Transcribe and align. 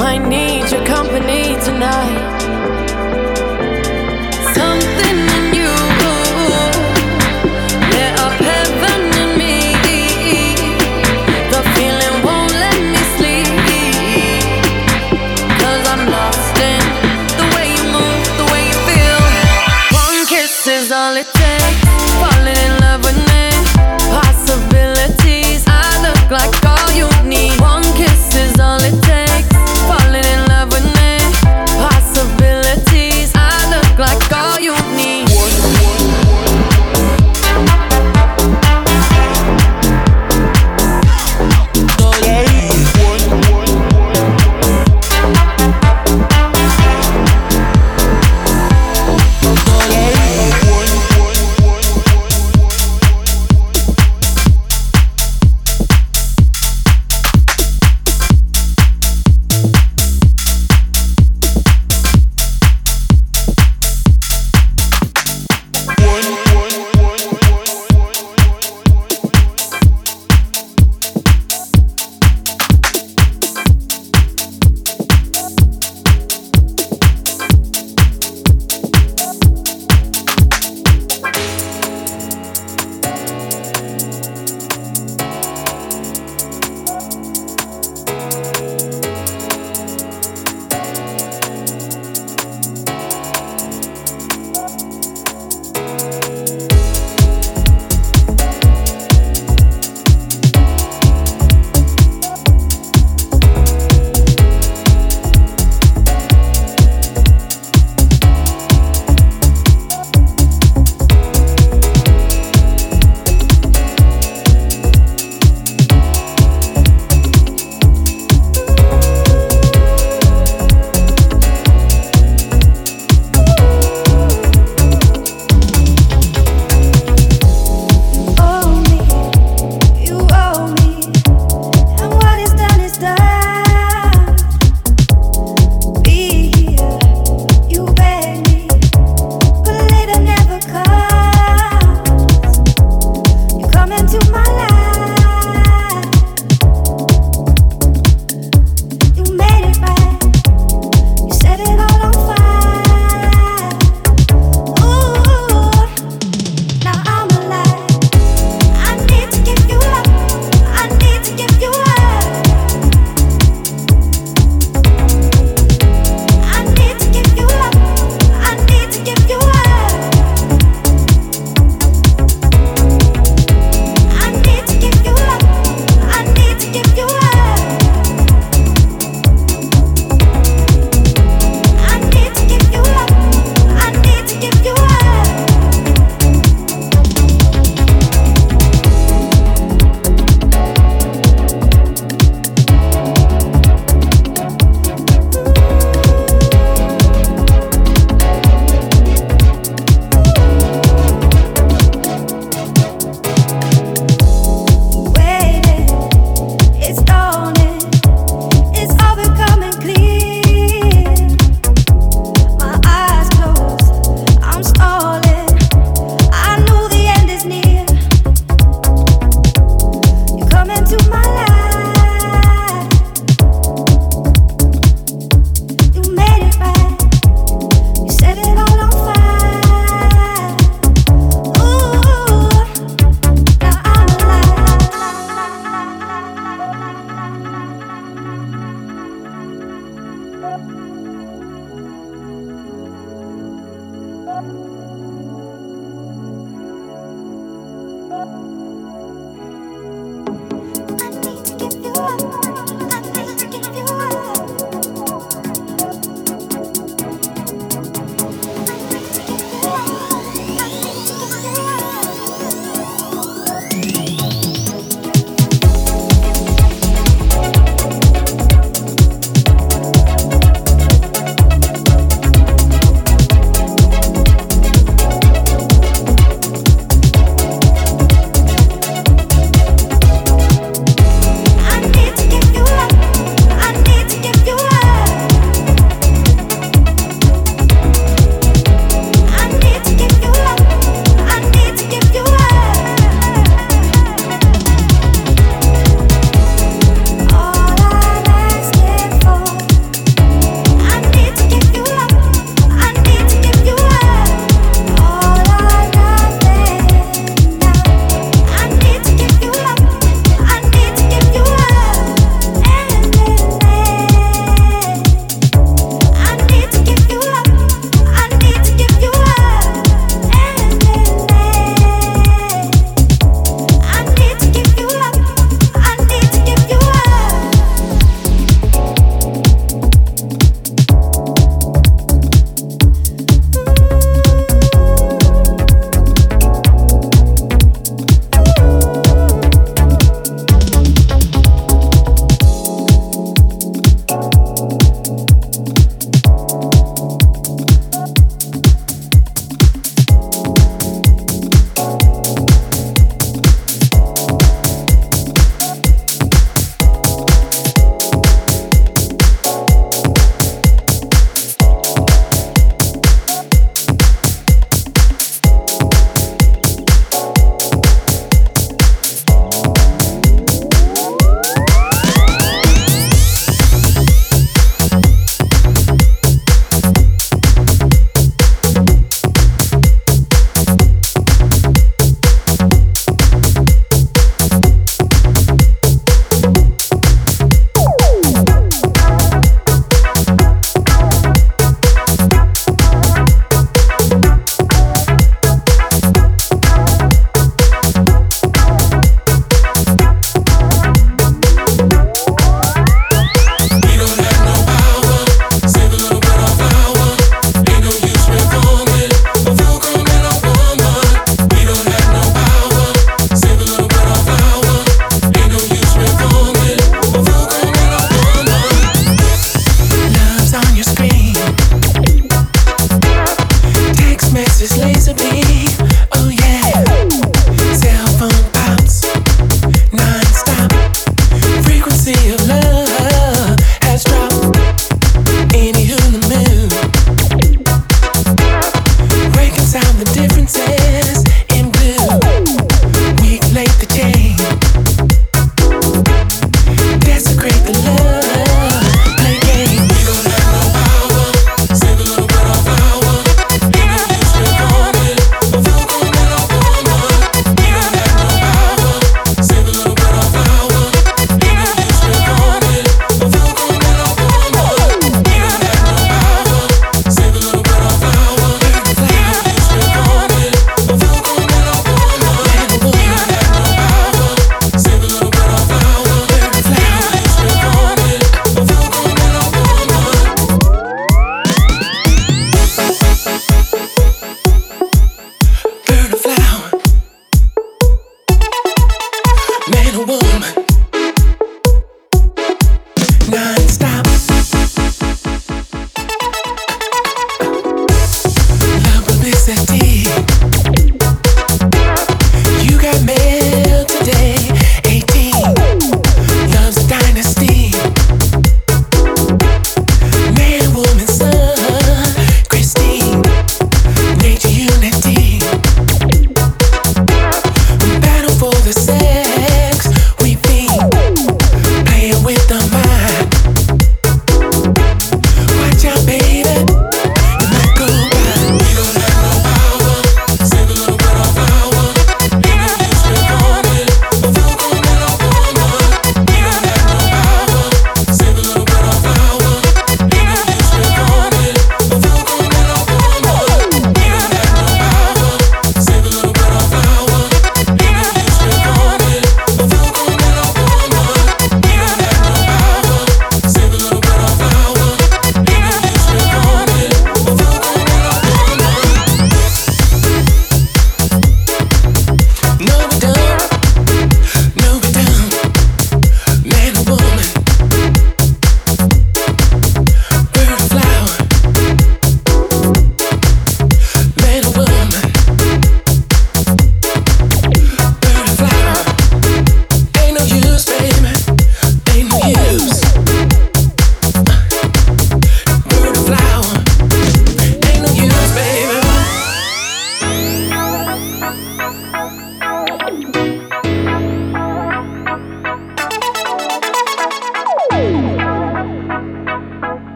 Might 0.00 0.26
need 0.28 0.70
your 0.72 0.82
company 0.86 1.60
tonight. 1.62 2.69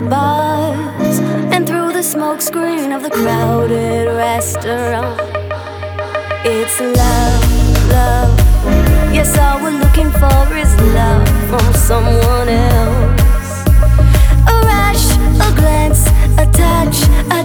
Bars 0.00 1.18
and 1.52 1.66
through 1.66 1.92
the 1.92 2.02
smoke 2.02 2.40
screen 2.40 2.92
of 2.92 3.02
the 3.02 3.10
crowded 3.10 4.06
restaurant. 4.06 5.20
It's 6.44 6.80
love, 6.80 7.88
love. 7.90 8.38
Yes, 9.12 9.36
all 9.38 9.62
we're 9.62 9.78
looking 9.84 10.10
for 10.10 10.56
is 10.56 10.72
love 10.94 11.28
from 11.48 11.72
someone 11.74 12.48
else. 12.48 13.66
A 14.52 14.54
rush, 14.72 15.06
a 15.46 15.50
glance, 15.56 16.06
a 16.38 16.46
touch, 16.52 16.98
a 17.30 17.40